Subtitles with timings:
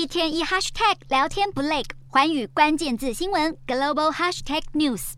[0.00, 5.12] 一天一 hashtag 聊天不累，寰宇关键字新闻 global hashtag news。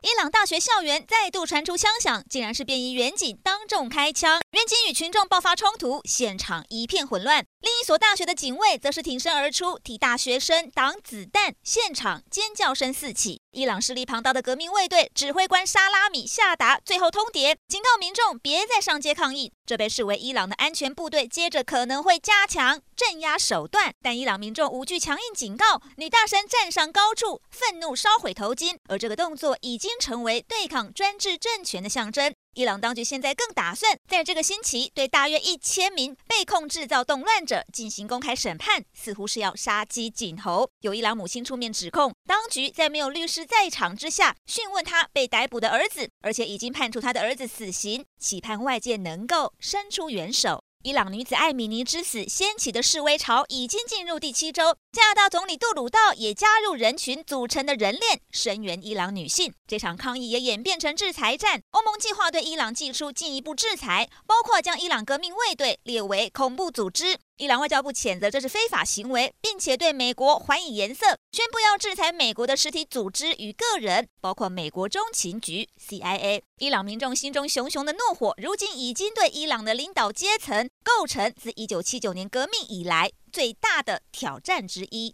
[0.00, 7.44] 伊朗大学校园再度传出枪响，竟然是便衣员警当众开枪，员警与群众爆发冲突，现场一片混乱。
[7.60, 13.41] 另一所大学的警卫则是挺身而出，替大学生挡子弹，现场尖叫声四起。
[13.54, 19.52] 伊朗势力庞大的革命卫队指挥官沙拉米下达最后通牒，警告民众别再上街抗议。
[19.66, 23.92] 这被视为伊朗的安全部队接着可能会加强镇压手段。
[24.00, 32.34] 但伊朗民众无惧强硬警告，女大生站上高处，愤怒烧毁头巾，而这个动作已经成为对抗专制政权的象征。
[32.54, 40.68] 伊朗当局现在更打算在这个星期对大约一千名被控制造动乱者进行公开审判，似乎是要杀鸡儆猴。
[40.80, 50.62] 有伊朗母亲出面指控，当局在没有律师在场之下讯问他被逮捕的儿子，而且已经判处他的儿子死刑，期盼外界能够伸出援手。
[50.84, 59.54] 伊朗女子艾米尼之死掀起的示威潮已经进入第七周，加拿大总理杜鲁道也加入人群组成的人链，声援伊朗女性。
[59.64, 67.16] 这场抗议也演变成制裁战，欧盟计划对伊朗祭出进一步制裁，包括将伊朗革命卫队列为恐怖组织。
[67.38, 76.42] 伊朗外交部谴责这是非法行为，并且对美国还以颜色，宣布要制裁美国的实体组织与个人，包括美国中情局 （CIA）。
[76.58, 85.10] 伊朗民众心中熊熊的怒火，如今已经对伊朗的领导阶层构成自1979年革命以来最大的挑战之一。